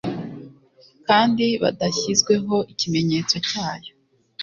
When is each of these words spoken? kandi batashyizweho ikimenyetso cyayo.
kandi 1.07 1.45
batashyizweho 1.63 2.55
ikimenyetso 2.71 3.35
cyayo. 3.47 3.91